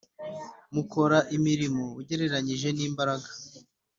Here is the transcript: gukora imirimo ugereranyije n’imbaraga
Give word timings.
gukora 0.75 1.17
imirimo 1.37 1.83
ugereranyije 1.99 2.67
n’imbaraga 2.77 3.29